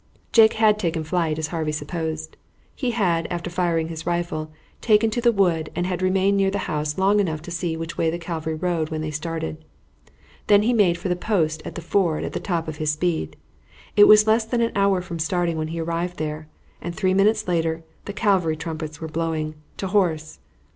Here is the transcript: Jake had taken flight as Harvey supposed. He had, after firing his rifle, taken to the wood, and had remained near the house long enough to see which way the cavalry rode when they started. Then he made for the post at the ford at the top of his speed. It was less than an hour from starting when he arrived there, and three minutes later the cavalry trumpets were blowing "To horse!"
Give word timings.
Jake 0.31 0.53
had 0.53 0.79
taken 0.79 1.03
flight 1.03 1.37
as 1.37 1.49
Harvey 1.49 1.71
supposed. 1.71 2.35
He 2.75 2.89
had, 2.89 3.27
after 3.29 3.51
firing 3.51 3.89
his 3.89 4.03
rifle, 4.07 4.51
taken 4.81 5.11
to 5.11 5.21
the 5.21 5.31
wood, 5.31 5.69
and 5.75 5.85
had 5.85 6.01
remained 6.01 6.37
near 6.37 6.49
the 6.49 6.57
house 6.65 6.97
long 6.97 7.19
enough 7.19 7.43
to 7.43 7.51
see 7.51 7.77
which 7.77 7.99
way 7.99 8.09
the 8.09 8.17
cavalry 8.17 8.55
rode 8.55 8.89
when 8.89 9.01
they 9.01 9.11
started. 9.11 9.63
Then 10.47 10.63
he 10.63 10.73
made 10.73 10.97
for 10.97 11.07
the 11.07 11.15
post 11.15 11.61
at 11.65 11.75
the 11.75 11.81
ford 11.83 12.23
at 12.23 12.33
the 12.33 12.39
top 12.39 12.67
of 12.67 12.77
his 12.77 12.91
speed. 12.93 13.35
It 13.95 14.07
was 14.07 14.25
less 14.25 14.43
than 14.43 14.61
an 14.61 14.71
hour 14.73 15.01
from 15.03 15.19
starting 15.19 15.55
when 15.55 15.67
he 15.67 15.79
arrived 15.79 16.17
there, 16.17 16.47
and 16.81 16.95
three 16.95 17.13
minutes 17.13 17.47
later 17.47 17.83
the 18.05 18.13
cavalry 18.13 18.57
trumpets 18.57 18.99
were 18.99 19.07
blowing 19.07 19.53
"To 19.77 19.85
horse!" 19.85 20.39